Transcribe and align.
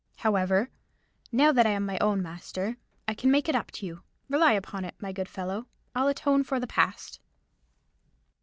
However, 0.15 0.71
now 1.31 1.51
that 1.51 1.67
I 1.67 1.69
am 1.69 1.85
my 1.85 1.99
own 1.99 2.23
master, 2.23 2.77
I 3.07 3.13
can 3.13 3.29
make 3.29 3.47
it 3.47 3.53
up 3.53 3.69
to 3.73 3.85
you. 3.85 4.01
Rely 4.29 4.53
upon 4.53 4.83
it, 4.83 4.95
my 4.99 5.11
good 5.11 5.29
fellow, 5.29 5.67
I'll 5.93 6.07
atone 6.07 6.43
for 6.43 6.59
the 6.59 6.65
past." 6.65 7.19